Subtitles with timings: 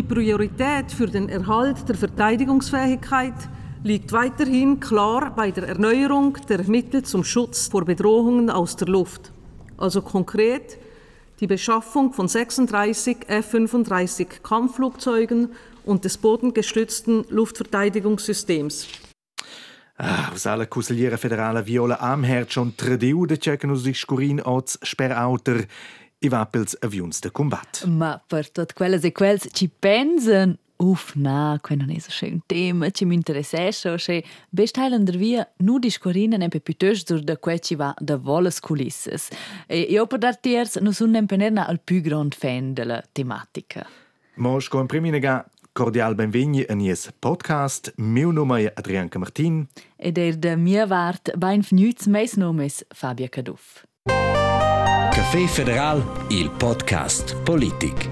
[0.00, 3.34] Die Priorität für den Erhalt der Verteidigungsfähigkeit
[3.82, 9.30] liegt weiterhin klar bei der Erneuerung der Mittel zum Schutz vor Bedrohungen aus der Luft.
[9.76, 10.78] Also konkret
[11.40, 15.50] die Beschaffung von 36 F-35 Kampfflugzeugen
[15.84, 18.88] und des bodengestützten Luftverteidigungssystems.
[19.98, 25.58] Ah, aus alla Consigliera federale Viola Amherd schon tradiu de cecken us discurin oz sperauter
[26.20, 27.84] i va pels avions de combat.
[27.86, 32.40] Ma per tot quelles e quels ci pensen Uff, na, quel non è so schön
[32.46, 37.60] tema, ci mi interessa, che best der via nu discorrina nempe piuttosto sur da quel
[37.60, 39.28] ci va da voles culisses.
[39.66, 43.86] E io per dar tiers non sun nempe nerna al più grand fan della tematica.
[44.36, 47.92] Mos con primi nega cordial benvegni a nies podcast.
[47.96, 49.68] Meu nome è Adrianca Martin.
[49.96, 53.84] Ed er da mia vart bain fnuts meis nomes Fabia Caduff.
[55.10, 58.08] Café Federal, il podcast Politik.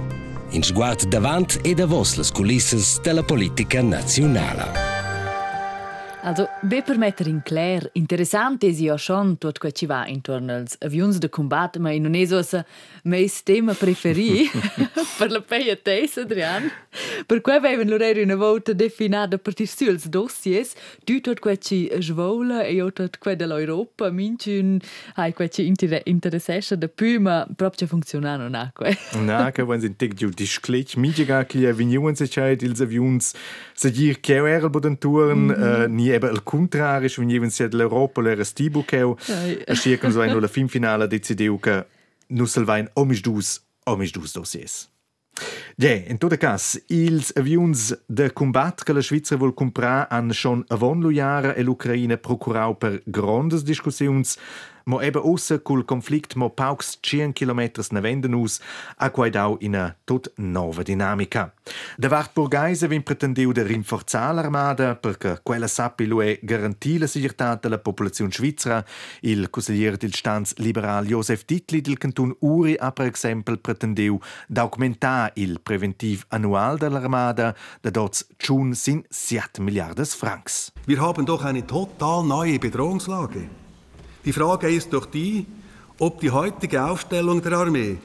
[0.50, 4.87] in sguard davant e davos las culisses della politica nazionale.
[6.28, 10.52] Also, be per metter in clair, interessant è ja schon tot quel ci va intorno
[10.52, 12.42] als avions de combat, ma in non è so
[13.04, 14.46] meis tema preferi
[15.16, 16.70] per la peia teis, Adrian.
[17.24, 21.90] Per cui avevan loro una volta definita per tir suls dossiers, tu tot quel ci
[21.98, 24.78] svola e io tot quel dell'Europa, mincin
[25.14, 25.72] hai quel ci
[26.04, 28.94] interessessa da più, ma proprio funziona non ha quel.
[29.14, 33.32] Na, che wenn sin tek giu disclech, mica che avveniuan se c'è ils avions,
[33.72, 35.84] se dir che era bodenturen, mm -hmm.
[35.84, 40.22] uh, ni eben al contrario, wenn jemand si dell'Europa l'era stibu che a circa so
[40.22, 41.86] in la fin finale decidiu che
[42.28, 44.88] nu selvain omis dus, omis dus dossiers.
[45.76, 50.64] Ja, in tot cas, ils avions de combat que la Svizra vol comprar han schon
[50.68, 54.36] avon lo jara e l'Ucraina procurau per grandes discussions
[54.88, 58.60] mo eben aussen col conflict mo paucs 100 km ne venden us,
[58.96, 61.52] a guaidau in a tot nova dinamica.
[61.96, 67.58] Da vart Borgheise vin pretendiu de rinforzar l'armada perché quella sappi è garantì la sicurtà
[67.60, 68.84] della popolazione svizzera.
[69.20, 75.32] Il consigliere del stanz liberal Josef Dittli del canton Uri ha per esempio pretendiu d'augmentar
[75.34, 80.72] il preventiv annual dell'armada da dort schon sind 7 Milliarden Francs.
[80.86, 83.67] Wir haben doch eine total neue Bedrohungslage.
[84.24, 85.46] Die Frage ist doch die,
[85.98, 87.98] ob die heutige Aufstellung der Armee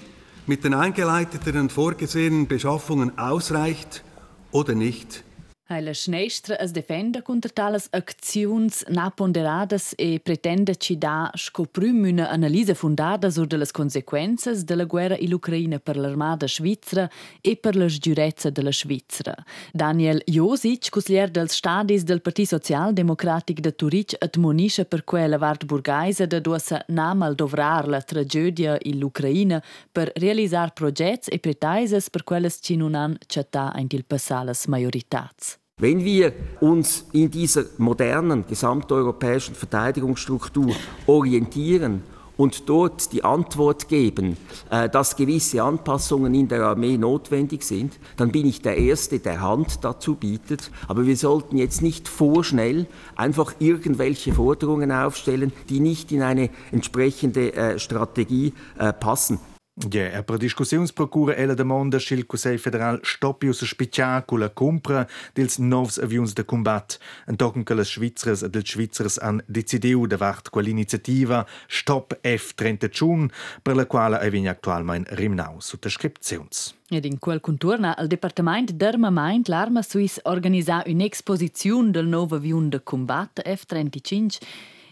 [0.46, 4.04] mit den eingeleiteten und vorgesehenen Beschaffungen ausreicht
[4.52, 5.24] oder nicht.
[5.70, 12.30] La snestra es defenda contra talas acziuns na ponderadas e pretende ci da scoprüm una
[12.30, 17.10] analisa fundada sur de las consequenzas de la guerra in Ucraina per l'armada svizzera
[17.42, 19.34] e per la giurezza de la Svizzera.
[19.72, 25.64] Daniel Josic, consigliere dels stadis del Partit Social Democratic de Turic, admonisce per quella vart
[25.64, 32.24] burgaisa de duosa namal dovrar la tragedia in l'Ucraina per realisar progetts e pretaises per
[32.24, 35.62] quelles ci non han chatta in il passalas majoritats.
[35.84, 40.74] Wenn wir uns in dieser modernen gesamteuropäischen Verteidigungsstruktur
[41.08, 42.04] orientieren
[42.38, 44.38] und dort die Antwort geben,
[44.70, 49.42] äh, dass gewisse Anpassungen in der Armee notwendig sind, dann bin ich der Erste, der
[49.42, 50.72] Hand dazu bietet.
[50.88, 57.54] Aber wir sollten jetzt nicht vorschnell einfach irgendwelche Forderungen aufstellen, die nicht in eine entsprechende
[57.56, 59.38] äh, Strategie äh, passen.
[59.76, 65.08] E per discussiuns procura ella demanda sch'il Cussegl federal stoppi ussa spicciar cu la compra
[65.34, 67.00] dels novs avions de combat.
[67.26, 73.32] En tochen che las Schweizers e dels Schweizers han decidiu davart quell'iniziativa Stop F-31
[73.64, 76.76] per la quale ei vigna actualmein rimnau sottoscripziuns.
[76.90, 82.84] Ed in quel contorna il Departement d'Armament l'Arma Suisse organisa un'exposizione del nuovo avion de
[82.84, 84.38] combat F-35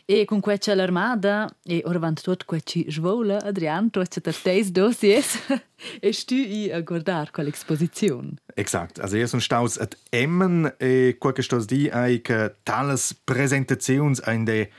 [0.06, 4.08] E con questa l'armada, e ora tutto questo svola, Adrian, tu hai
[4.42, 5.38] teis dossiers,
[6.00, 8.34] e stu i a guardar quell'esposizione.
[8.56, 9.00] Exakt.
[9.00, 14.44] Also erst un staus at Emmen, e qualche stos di ai che tales presentazions ein
[14.46, 14.70] de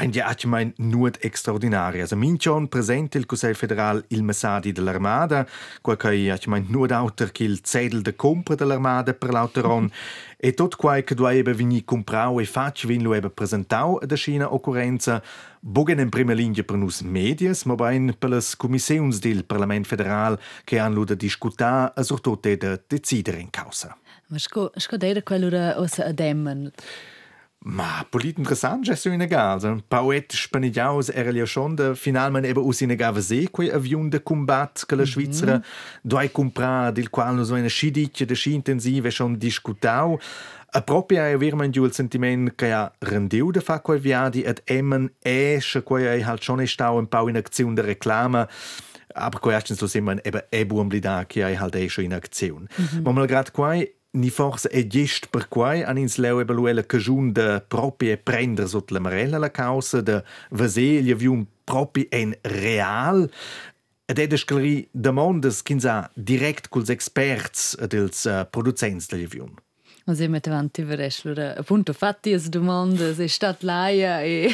[0.00, 2.02] ich mein nur extraordinario.
[2.02, 5.46] Also Minchon presente il Consiglio federal il messadi dell'armada,
[5.82, 9.90] quel che ich mein nur d'auter che il cedel de compra dell'armada per l'autoron
[10.40, 14.14] e tot quai che dua ebe vini comprau e fac vin lo ebe presentau da
[14.14, 15.20] China occurrenza
[15.60, 20.38] bogen in prima linea per nus medias, ma bain per las commissiuns del Parlament federal
[20.64, 23.96] che han lo da discutar e surtot da decidere in causa.
[24.28, 26.70] Ma sco, sco deira quell'ora osa ademmen?
[27.60, 29.54] Ma polit interessant è su inegal.
[29.54, 34.22] Also, Pauet spanigiaus era ja schon de finalment eben us inegava se quei avion de
[34.22, 35.04] combat che la.
[35.04, 36.00] Svizzera mm -hmm.
[36.02, 40.18] doi comprar del qual no so una scidiccia de sci intensive schon discutau.
[40.70, 44.60] A propria è veramente giù il sentiment che ha rendiu de fa quel viadi ed
[44.64, 48.48] emmen esce quei hai halt schon stau un pau in azione de reclama
[49.14, 52.66] aber questo lo sembra eben è buon blida che hai halt è schon in azione.
[52.80, 53.02] Mm-hmm.
[53.02, 53.74] Ma mal grad qua
[54.18, 58.68] ni forse è gest per quai an ins leu eba luela cajun de proprie prender
[58.68, 63.30] sotto la marella la causa de vaselia vi un propi en real
[64.08, 69.52] ed è descleri demandas kinsa direct culs experts dels uh, producents del avion.
[70.06, 74.48] Ma se mette avanti per allora appunto fatti as domandas è stat laia e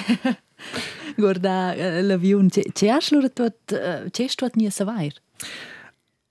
[1.17, 5.15] guarda uh, l'avion c'è allora tot c'è stat nie savair.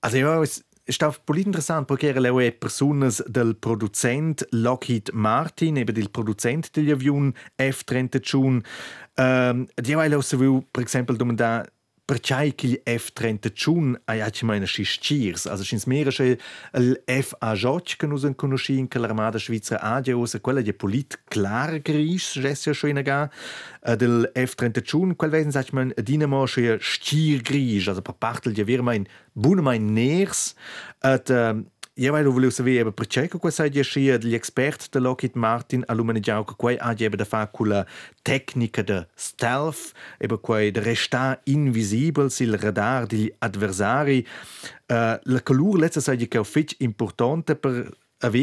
[0.01, 5.77] Also ja, es ist auch politisch interessant, perché le auch Personen del Produzent Lockheed Martin,
[5.77, 8.63] eben del Produzent degli avioni F-31,
[9.17, 11.65] ähm, die haben auch, per esempio, da
[12.05, 15.45] perché che gli F-31 hanno meine schistiers.
[15.45, 16.35] Also sind mehr schon
[16.73, 21.81] il F-A-Jotch che noi conosciamo che l'armata svizzera ha già usa quella di polit klar
[21.81, 23.29] gris, ja schon in ga
[23.95, 28.81] del F-31, quel wesen sagt man dinamo schon stier gris, also per parte di avere
[28.81, 30.55] mein buon mein ners,
[31.95, 36.53] et io volevo sapere perché questa è scia degli esperti di Lockheed Martin all'umanità che
[36.57, 37.85] qua ha da fare con la
[38.23, 44.25] tecnica di stealth, e qua di restare invisibile sul radar degli avversari.
[44.87, 46.43] Uh, la calura, letzte è che è
[46.79, 47.89] importante per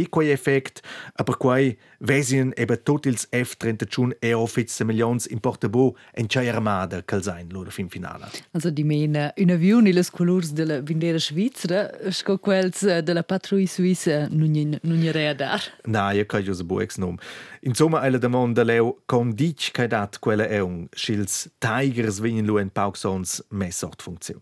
[0.08, 0.82] quei effect,
[1.14, 7.02] aber quei vesien eben tot ils F-31 e offiz milions in Portabo en c'è armada
[7.02, 8.30] cal sein loro fin finale.
[8.52, 13.22] Also di mena un avion e les colors della bandera svizzera sco quels eh, della
[13.22, 15.62] patrouille suisse non non rea dar.
[15.84, 17.16] Na, io ca jo bo ex nom.
[17.60, 22.58] Insomma, alla domanda leu con dic ca dat quella è un schils tigers vegn lu
[22.58, 24.40] en pauxons messort funzion.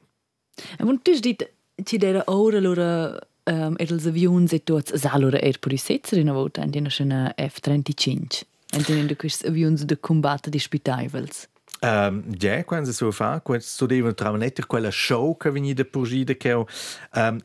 [0.79, 1.50] Und du dit
[1.85, 6.30] ci dera ora loro um, er els avions e tots salura er per setzer in
[6.30, 8.44] a volta in dina schöne F-35
[8.76, 11.46] en tenen questi avions de combatte di spitaivels.
[11.80, 16.34] Um, ja, quando si fa, quando studiamo tra l'altro quella show che veniva da Purgida
[16.34, 16.66] che um,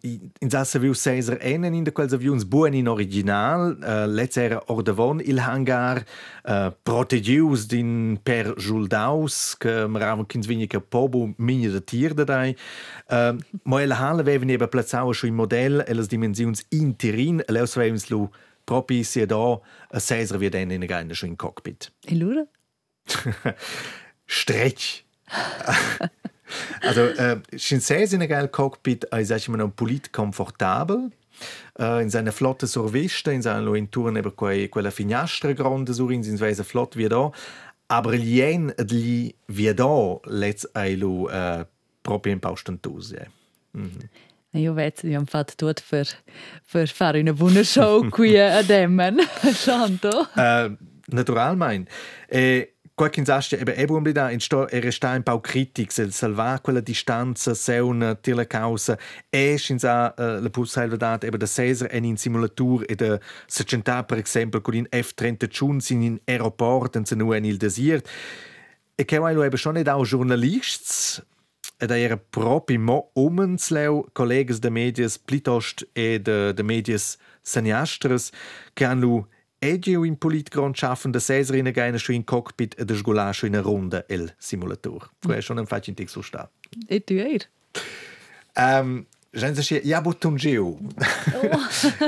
[0.01, 5.21] in sassa viu Caesar Ennen in quels avions buoni in original, uh, let's era ordavon
[5.24, 6.03] il hangar
[6.45, 12.24] uh, protegius din per Juldaus che maravan kins vini che pobo mini da tier da
[12.24, 12.57] dai.
[13.09, 17.75] Uh, ma la hala veven eben plazzau schon im Modell e las dimensions interin, leus
[17.75, 18.27] vevens lu
[18.65, 19.59] propi sia da
[19.91, 21.91] a Caesar wie den in der schon in Cockpit.
[22.07, 22.47] E lura?
[24.27, 25.03] Stretch.
[26.81, 31.11] also, äh, Shinsei in einem Cockpit ist immer noch polit komfortabel.
[31.79, 36.23] Äh, in seiner flotte Sorvista, in seiner Lointuren eben quei, quella finestra grande sur in
[36.23, 37.31] sin flott wie da.
[37.87, 41.65] Aber lien di wie da let's ailu äh,
[42.03, 43.11] proprio in paustantus.
[43.11, 43.25] Ja.
[43.73, 44.09] Mhm.
[44.55, 46.07] Io vedo che abbiamo fatto tutto per,
[46.71, 49.17] per fare una buona show qui a Demmen,
[49.51, 50.27] Santo.
[50.35, 50.77] Äh,
[51.07, 51.87] natural mein.
[52.94, 56.12] E, Qualche sasce eben eben um da in sto era sta un po' critic se
[56.12, 58.98] salvar quella distanza se una tira causa
[59.31, 63.63] e in sa uh, la possibilità eben da Caesar en in simulatur e da se
[63.63, 68.07] centa per esempio con in F30 sin in aeroport en se nu en il desert
[68.95, 71.19] e che mai lo eben schon nicht auch journalists
[71.80, 78.31] ed era proprio mo umenslau collegas de medias plitost e de, de medias saniastres
[78.74, 79.28] che hanno
[79.63, 81.12] Egio in politgron schaffen
[81.71, 85.10] gaina schon in cockpit e de sgola schon in a ronda el simulator.
[85.27, 86.50] È schon un facin tic so sta.
[86.88, 87.48] E tu eir?
[88.56, 90.78] Um, Gens si ja button geo.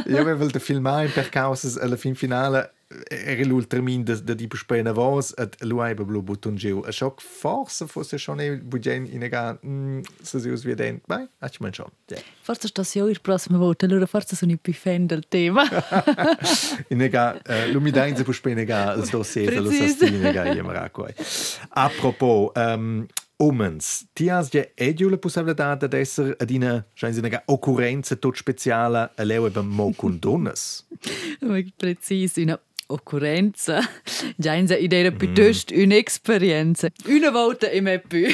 [0.06, 2.74] Io avevo il filmare per causa alla fin finale
[3.10, 6.84] era l'ultramin de, de di bespena vos et lu aiba blu button geo.
[6.86, 11.02] A schock forse fosse schon e bugen in ega mm, se si us wie den.
[11.08, 11.92] Bai, ach man schon.
[12.10, 12.24] Yeah.
[12.42, 15.64] Forse sta si ir prossima volta, allora forse sono più fan del tema.
[16.90, 20.90] in ega uh, lu mi dai se bespena ega il dossier lo sostine ega iemara
[20.90, 21.14] coi.
[21.70, 23.06] Apropos um,
[23.38, 29.12] Omens, ti has ja edio la possibilità di essere ad una, una occorrenza tot speciale
[29.14, 30.86] a leu e mo con donnes?
[31.75, 33.80] Precis, una occorrenza.
[34.36, 35.82] Già in idea piuttosto mm.
[35.82, 36.89] un'esperienza.
[37.06, 38.27] Una volta e me più.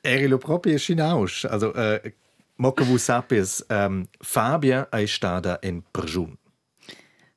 [0.00, 1.44] Eri lo proprio scinaus.
[1.44, 2.14] Also, äh,
[2.56, 6.36] mo che vu sappias, ähm, Fabia è stata in prigione.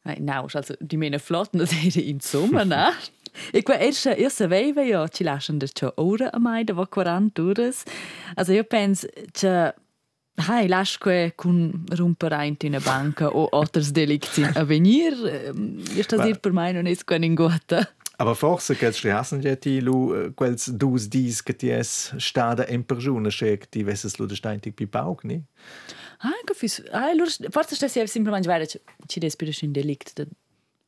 [0.03, 2.93] Nein, also die meine Flotten, das hätte in Sommer, ne?
[3.51, 7.41] E qua erste, io sapevo, io ci lasciano da ciò ora a mai, da 40
[7.41, 7.73] ore.
[8.35, 9.73] Also io penso, che
[10.37, 10.67] Hai,
[10.99, 15.53] che con romperà in una banca o altri delitti a venire.
[15.93, 17.95] Io sto a dire per me non è in gota.
[18.17, 22.65] Aber forse che ci hassen ja ti lu quels dus dis che ti es stada
[22.67, 25.43] in persona che ti vesses lu de steintig pi pauk, ni?
[26.19, 26.81] Ah, che fis.
[26.91, 28.65] Ah, lur forse sta si semplicemente vero
[29.07, 30.27] ci des per un delict de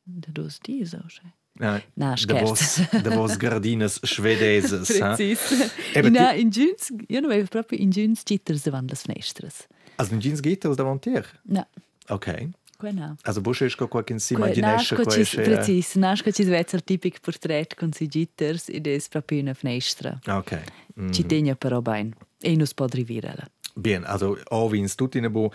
[0.04, 1.37] de dus dis o che.
[1.58, 2.86] Na, scherzo.
[3.02, 4.86] Da vos gardines schwedeses.
[4.98, 5.72] Precis.
[5.94, 9.48] Eben, In, Giuns, io non avevo proprio in Giuns gitters davanti alle finestre.
[9.96, 11.26] Also in jeans gitters davantier?
[11.44, 11.66] No,
[12.08, 12.48] Ok.
[12.92, 13.16] no.
[13.24, 15.40] Also busch es co qualche si Que- imaginesce nasco esce...
[15.42, 20.16] precis, nasco ci svezza il tipico portrait con si gitters ed è proprio una finestra.
[20.28, 20.62] Ok.
[21.10, 22.12] Ci tegna però bene.
[22.40, 23.50] E non si può rivirare.
[23.80, 25.52] Bien, also auch wie tut in bo.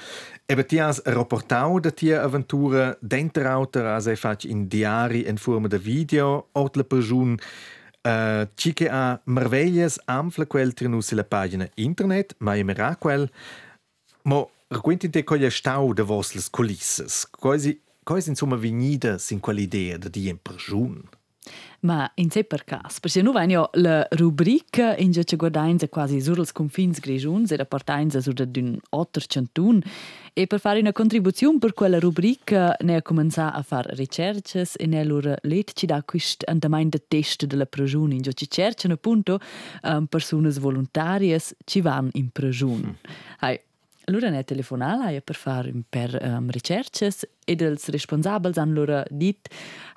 [0.48, 5.38] Eben ti has rapportau de tia avventura denter auter as e fac in diari in
[5.38, 7.38] forma de video ot la persun
[8.02, 13.30] uh, ci che ha merveglias amfla quel trinu sulla pagina internet, ma e mera quel
[14.24, 17.28] Mo racconti te coglia stau de vostras colisses.
[17.30, 21.04] Quasi quasi insomma venida sin quell'idea de di in persun.
[21.82, 26.22] Ma in sé per caso, perché noi abbiamo la rubrica in cui ci guardiamo quasi
[26.22, 29.82] sui confini grigioni e rapportiamo su un altro cantone
[30.34, 34.86] e per fare una contribuzione per quella rubrica ne ha cominciato a fare ricerche e
[34.88, 39.40] ne allora let ci dà di test della prigione in cui ci cercano appunto
[39.84, 42.98] um, persone volontarie ci vanno in prigione.
[43.40, 43.60] Hai
[44.06, 49.48] Lura ne telefonala e per far per um, ricerches ed els responsabels han lura dit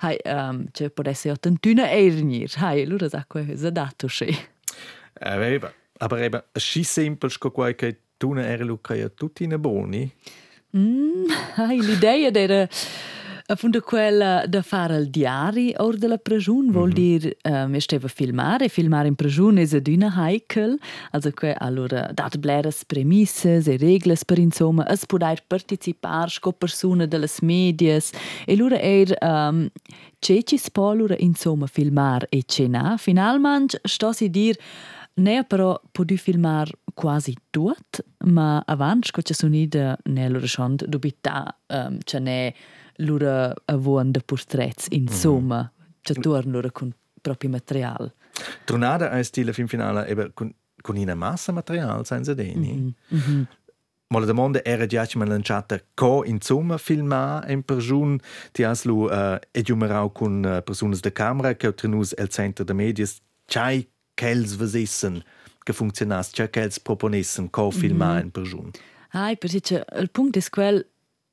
[0.03, 4.31] hai um, che podesse ottantuna ernir hai lura sa quo zadato sche
[5.19, 10.09] aveva eh, aber eba schi simple sco quai che tuna erlu che tutti ne boni
[10.77, 11.25] mm,
[11.67, 12.67] hai l'idea d'era
[13.49, 18.09] appunto quella da fare il diari or della prigione vuol dire um, io stavo a
[18.09, 20.77] filmare filmare in prigione è una heikel
[21.11, 27.07] also que allora dat bleres premisses e regles per insomma es poter partecipare con persone
[27.07, 28.11] delle medias
[28.45, 29.69] e allora er um,
[30.19, 32.97] c'è ci spolura insomma filmare e cena.
[32.97, 34.57] Finalmente sto si dir
[35.17, 39.55] Ne però potu filmar quasi tot, ma avanti che ci sono
[40.03, 42.53] ne loro schond dubita um, ne
[42.97, 48.13] loro avon de portrets insomma, che torn loro con proprio material.
[48.65, 52.95] Tronada als stile film finale eben con, con una massa material senza deni.
[54.09, 58.17] Ma la domanda era già che man lanciata co insomma filmar in persun
[58.53, 62.73] ti has lu uh, edumerau con uh, personas de camera che trenus el centro de
[62.73, 63.85] medias chai
[64.15, 65.21] kels vesessen
[65.65, 68.71] che funzionas chai kels proponessen co filmar in persun.
[69.11, 70.87] Ai, perché che il punto è quel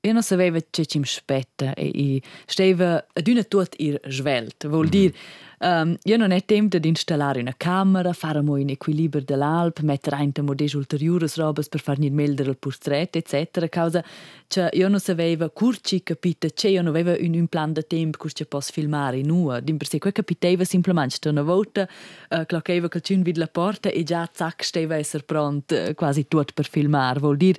[0.04, 4.66] io non sapevo che ci mi spetta e i stava ad una tot ir svelt,
[4.68, 5.14] vuol dire
[5.60, 10.32] um, io non è tempo di installare una camera, fare in equilibrio dell'alp, mettere in
[10.42, 14.04] modelle ulteriori robes per farmi meglio il portrait, eccetera, causa.
[14.46, 18.18] Che io non sapevo curci capite che io non avevo un, un plan di tempo
[18.18, 21.88] che ci posso filmare nu, di per sé quel capiteva semplicemente una volta
[22.28, 26.28] uh, claccava che c'è un la porta e già zac stava essere pronto uh, quasi
[26.28, 27.58] tutto per filmare, vuol dire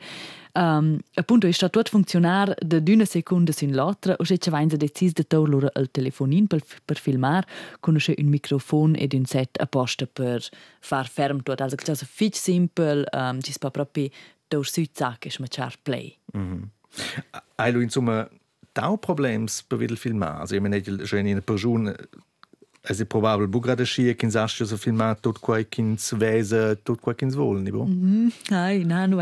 [0.57, 5.13] Um, appunto, è stato tutto funzionare da una seconda in l'altra, se ci avevano deciso
[5.15, 7.45] di togliere il telefonino per, per filmare,
[7.81, 10.47] con un microfono ed un set apposta per
[10.79, 11.61] far ferm tutto.
[11.61, 14.07] Also, è fic simple, um, ci si può proprio
[14.47, 16.17] togliere su zac e smaciare play.
[17.55, 18.27] Hai lu insomma
[18.71, 20.39] tau problems per videl filmar.
[20.39, 21.93] Also, ich meine, schon in einer Person
[22.87, 26.99] es è probabile bu grada scia che insascio a filmar tot quai kins vese, tot
[26.99, 27.85] quai kins vol, ni bo?
[27.85, 29.17] Mm, ai, na, nu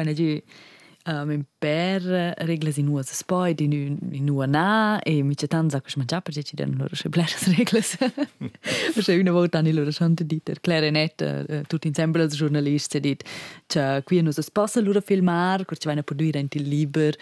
[1.04, 1.20] è giù.
[1.20, 2.02] Um, in per
[2.38, 3.12] reglas in uas.
[3.12, 6.76] Spoi di in, in ua na e mi c'è tanto che mangia perché ci danno
[6.78, 7.98] loro blers reglas
[8.94, 13.24] perché una volta hanno loro sante dit erkläre net uh, tutti insieme als giornalisti dit
[13.66, 17.16] che qui non si sposta loro filmar che ci vanno a produrre in il liber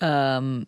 [0.00, 0.64] um,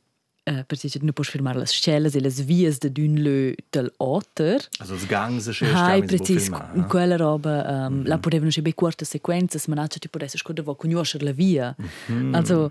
[0.49, 4.61] Uh, perché non puoi filmare le scelle e le vie di un del autor.
[4.79, 6.49] Also das Gang se sche Hai, precis,
[6.87, 8.07] quella roba um, mm -hmm.
[8.07, 11.75] la potevano scegliere corte sequenze, ma non ti potessi scoprire conoscere la via.
[11.79, 12.35] Mm -hmm.
[12.37, 12.71] Also,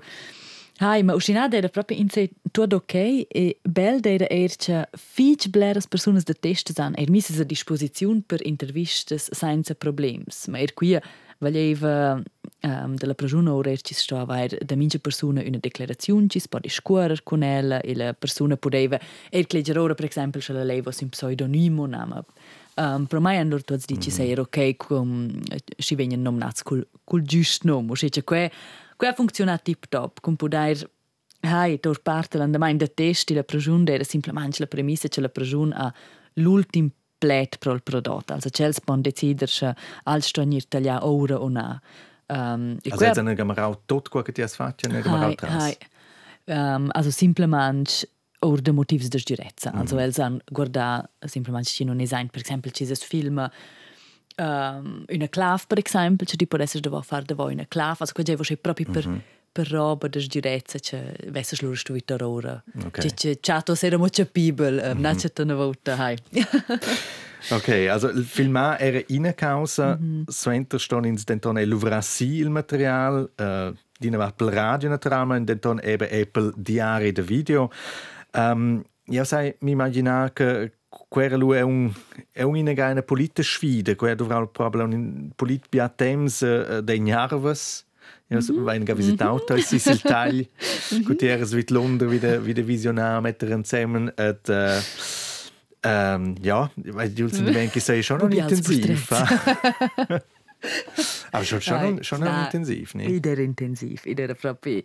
[0.77, 2.93] hai, ma uscinada era proprio in sé tutto ok
[3.27, 8.21] e bel era er che fich bleras personas de testa san er misses a disposizione
[8.25, 10.47] per intervistas senza problems.
[10.47, 10.97] Ma er qui
[11.39, 12.21] valeva
[12.61, 16.47] um, della prigione ora er ci stava er da mince persona una declarazione ci si
[16.47, 18.99] può discutere con ella e la persona poteva
[19.29, 22.23] er clegere ora per esempio se la leva sin pseudonimo nama
[22.77, 24.09] Um, per me hanno tutti mm -hmm.
[24.09, 25.31] sei ok com,
[25.77, 28.51] si vengono nominati col, col giusto nome cioè que
[28.97, 30.89] que funziona tip top con poter
[31.39, 35.73] hai tor parte l'andamento da testi la prigione era semplicemente la premissa che la prigione
[35.73, 35.93] ha
[36.33, 41.39] l'ultimo plet pro il prodotto also c'è il spon decider se al stranier taglia ora
[41.39, 41.81] o na
[42.27, 45.63] um, e Also jetzt eine Gamerau tot quai che ti has fatto, Gamerau Hai, tras.
[45.63, 45.77] hai.
[46.45, 48.07] Um, also simplemente
[48.39, 49.71] or de motivs de giurezza.
[49.71, 49.79] Mm.
[49.79, 53.37] Also els han guarda simplemente ci non esain, per esempio ci es film
[54.37, 58.13] um, una clav per esempio, ci ti può essere devo fare devo una clav, also
[58.13, 59.21] quel c'è proprio per
[59.55, 62.61] per roba des direzza che vesse loro stu vita ora.
[62.91, 66.17] Che che chato sera mo che pibel, um, na che tana volta hai.
[67.51, 70.23] Ok, also il film era in causa, mm -hmm.
[70.27, 75.79] suenter ston ins denton e luvrasi il material, uh, dina va pel radio naturalmente, denton
[75.83, 77.69] eben Apple diari de video.
[78.33, 81.91] Um, io sai, mi immagina che quella lui è un
[82.33, 87.85] è una politische sfida, quella dovrà proprio un polit bia temps uh, dei nervos.
[88.27, 88.95] Ja, so, mm -hmm.
[88.95, 89.75] visitato mm -hmm.
[89.75, 90.47] ist il tagli,
[91.07, 94.81] Gutierrez vit Londra wieder wieder visionar metter zusammen et uh,
[95.85, 99.11] um, ja, weil die Julsen denke sei schon noch intensiv.
[101.31, 103.05] Aber schon schon schon noch intensiv, ne?
[103.05, 104.81] Idea intensiv, idea proprio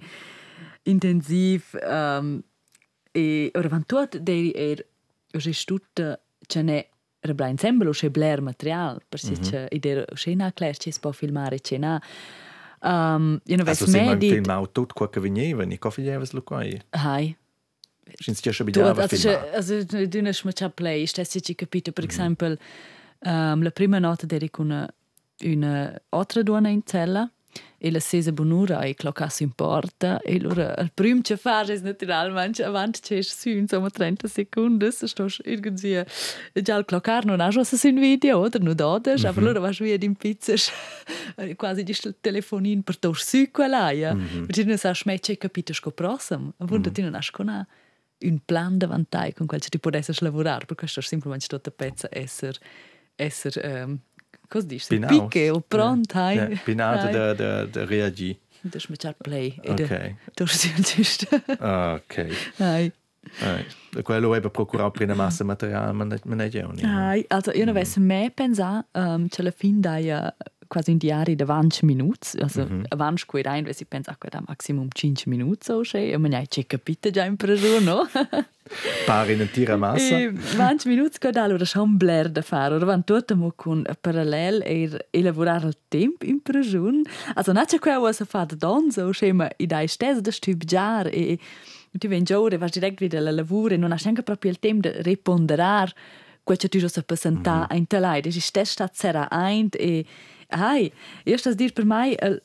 [0.82, 2.42] intensiv um,
[3.12, 4.84] e ora van tot dei er
[5.32, 6.86] Už stutta ce ne
[7.22, 9.66] Rebla ensemble o che bler material, perché mm -hmm.
[9.70, 12.02] idea scena clash ci si può filmare cena.
[12.82, 14.30] Um, non also, vedo medit.
[14.30, 16.64] Also filmato tutto quello che veniva, ni cosa gli lo qua.
[16.90, 17.36] Hai.
[18.18, 19.54] Sin si ci abitava a filmare.
[19.54, 22.54] Also du ne schmeccia play, stessi ci capito per esempio mm
[23.22, 23.52] -hmm.
[23.52, 24.94] um, la prima nota eri con una,
[25.42, 27.30] una altra donna in cella
[27.82, 31.78] e la sesa bonura e clocas in porta e allora il primo che fa è
[31.78, 36.06] naturalmente avanti c'è su insomma 30 secondi sto irgendwie
[36.52, 39.26] già il clocar non ha già su un video oder non doda mm -hmm.
[39.26, 40.52] aber allora vas via in pizza
[41.56, 44.46] quasi di il telefonin per tor su quella ja mm -hmm.
[44.46, 46.94] perché non sa smecce capito sco prossimo a volte mm -hmm.
[46.94, 47.66] ti non has con
[48.22, 52.58] un plan davanti con quel che ti potessi lavorare perché sto semplicemente tutta pezza essere
[53.20, 53.98] essere um,
[54.50, 54.88] Cosa dici?
[54.88, 55.12] Pinaus.
[55.12, 56.34] Picche o pronto, hai?
[56.34, 58.36] Ja, Pinauta da, da, da reagi.
[58.62, 59.54] Das mit der Play.
[59.64, 60.16] Ok.
[60.34, 61.26] Du siehst
[61.60, 62.26] Ok.
[62.58, 62.92] Hai.
[63.38, 63.64] Hai.
[64.02, 67.24] Quello è per procurare prima massa materiale, ma non è già un Hai.
[67.28, 70.10] Also, io non avessi mai pensato um, che alla fine dai
[70.70, 72.84] quasi in diari da 20 minuti, also mm -hmm.
[72.88, 76.32] avanti qui rein, wenn ich pensa che da maximum 5 minuti so c'è, e mi
[76.32, 78.08] hai capito già in preso, no?
[79.04, 80.16] Pare in tira massa.
[80.16, 83.84] E 20 minuti che da allora un bler da fare, ora van tutto mo con
[84.00, 86.88] parallel e elaborare il tempo in preso.
[87.34, 90.30] Also non c'è quello che fa da don so c'è, ma i dai stessi da
[90.30, 91.38] studiare e
[91.98, 94.60] tu vieni già ora, vai direct wieder alla lavoro e non hai neanche proprio il
[94.60, 95.92] tempo di riponderare
[96.44, 97.76] quel che tu già sai presentare mm -hmm.
[97.76, 98.20] in telai.
[98.20, 100.04] Das ist stess stat sera ein e
[100.50, 100.92] Ai,
[101.24, 102.42] dir per mai el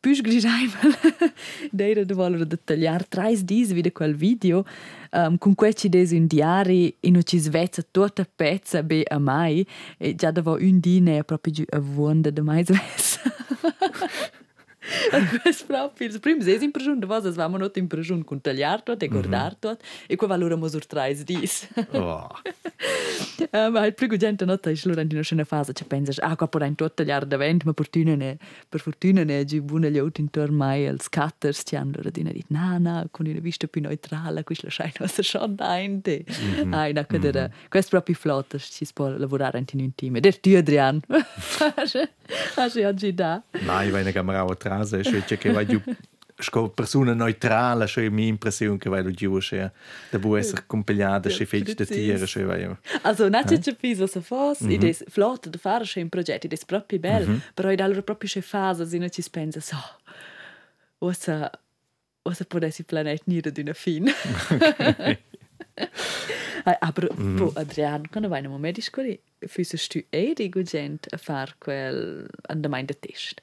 [0.00, 0.94] più grisaimel
[1.70, 4.64] deira de voler dettagliar trais dis wieder quel video
[5.12, 9.18] um, con quel ci des un diari in o ci svezza tutta pezza be a
[9.18, 9.66] mai
[9.98, 13.20] e già davo un dine proprio giù a vonda de mai svezza
[15.42, 17.88] Quest proprio, il primo sei in pregiun, davos es vamo not in
[18.24, 21.68] con tagliar tot e guardar tot e qua valora mosur trais dis.
[21.92, 22.28] Oh.
[23.52, 26.74] Ma il primo gente not è lura in una fase che pensas, ah, qua porai
[26.74, 31.08] tot tagliar davent, ma fortuna ne, per fortuna ne gi buona liot intorno mai als
[31.08, 34.70] cutters ti hanno ora dina dit, na, na, con una vista più neutrale, quis la
[34.70, 36.24] schein was schon dainte.
[36.70, 40.18] Ai, na, cadera, quest proprio flotta, ci può lavorare in un team.
[40.20, 41.00] Der tu, Adrian.
[41.08, 43.42] Du oggi da?
[43.52, 44.44] Nein, wenn ich camera
[44.80, 45.80] atrás, cioè che vai giù
[46.38, 49.70] sco persona neutrale, cioè mi impressione che vai giù, cioè
[50.20, 52.76] può essere compigliata, cioè fece da tiere, cioè vai.
[53.02, 54.72] Also, non c'è più se fosse, mm -hmm.
[54.72, 57.40] ed è flotta da fare cioè un progetto, ed è proprio bello, -hmm.
[57.54, 59.76] però è allora proprio c'è fase, se non ci pensa, so,
[60.98, 61.50] ossa,
[62.22, 64.12] ossa potessi pianeta nire di una fine.
[66.80, 67.52] Aber, mm -hmm.
[67.54, 72.26] Adrian, quando vai in un momento di Füßest du eh die gente a far quel
[72.48, 73.42] andamai de test?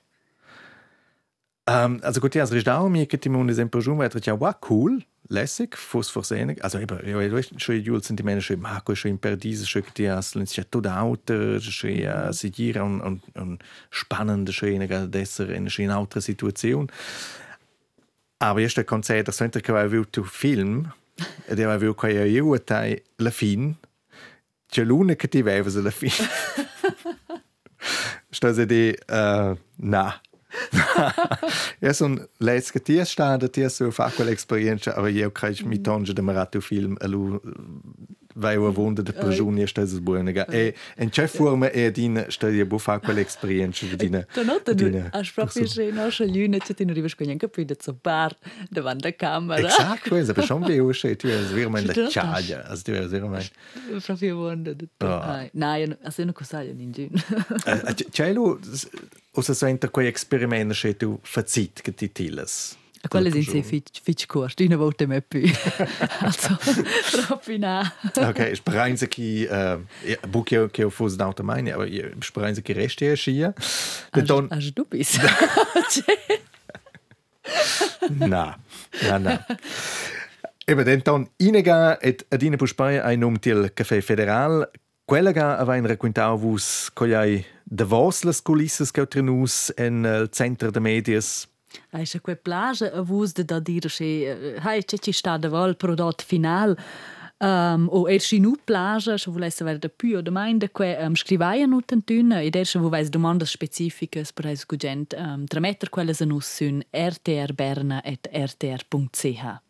[1.68, 5.02] Um, also gut, also ist auch mir geht im esempio schon weiter ja war cool,
[5.30, 6.56] lässig, fuss versehen.
[6.62, 9.82] Also eben, ja, du weißt, schon Jul sind die Menschen Marco schon in Paradies, schon
[9.98, 15.50] die ist ja tot Auto, schon ja seguire und und und spannende schon in besser
[15.50, 16.92] in eine altra Situation.
[18.38, 20.92] Aber erst der Konzert, das sollte kein Video Film,
[21.50, 23.76] der war wirklich ja io tai la fin
[24.70, 26.12] c'è l'una che ti veva alla fine.
[28.30, 30.22] Sto a dire, uh, na.
[31.80, 35.66] Io sono letto che ti è stato, ti è su fa quell'esperienza, ma io credo
[35.68, 37.40] mi tonge da marato film e lui
[38.38, 40.48] vai a wunda de persone e stai sbuonega.
[40.48, 44.26] E in che forma è din stai a bufa quell'esperienza di dina.
[44.34, 47.94] Tu nota du hast proprio schön no schon lüne zu den rivers können capito so
[47.94, 48.36] bar
[48.70, 49.68] davanti alla camera.
[49.68, 53.52] Esatto, questo per schon veo che tu è veramente la ciaglia, also tu è veramente.
[54.04, 54.76] Proprio wonder.
[55.54, 57.08] Nein, also non cosa in giù.
[58.12, 58.60] C'è lo
[59.36, 62.78] o se sente quei esperimenti che tu fazit che ti tilas.
[63.08, 64.56] Quelle sind sehr fitch, fitch kurz.
[64.56, 65.42] Die wollte mehr più.
[66.22, 66.58] also,
[67.12, 67.94] troppo na.
[68.16, 73.16] ok, speranza che uh, buche che ho fosse d'auto mai, aber speranza che resti a
[73.16, 73.54] scia.
[74.24, 74.48] Don...
[74.50, 75.20] As du bist.
[78.10, 78.58] na,
[79.04, 79.46] na, na.
[80.68, 84.66] Eben, dann inega et adina puspai ein um til Café Federal.
[85.06, 90.72] Quella ga avain raccontau vus cogliai de vos las culisses che trenus en il centro
[90.72, 91.48] de medias.
[91.92, 95.76] Hai quei plage a vus de da dire che hai c'è ci sta de vol
[95.76, 96.76] prodotto final.
[97.38, 101.16] Um, o er si nu plage, se volesse avere da più o domande, que um,
[101.16, 106.22] scrivaia nu tantuna, ed er se volesse domande specificas per es gugent, um, trametter quelles
[106.22, 109.62] a sun rtrberna et rtr.ch.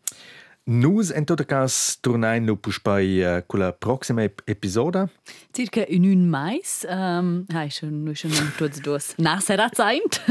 [0.68, 5.08] Nus en tot cas tornain nu puspai uh, con la prossima ep episoda.
[5.54, 9.12] Circa in un mais, um, hai schon nu schon un tuts dos.
[9.16, 10.24] Na sarà zaint.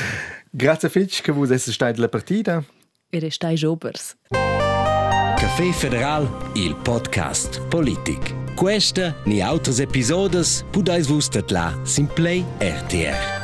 [0.50, 2.64] Grazie fitch che vos esse stai la partida.
[3.10, 4.16] E restai jobers.
[5.36, 8.34] Café Federal, il podcast politic.
[8.54, 13.41] Questa ni autres episodes pudais vus tatla sin Play RTR.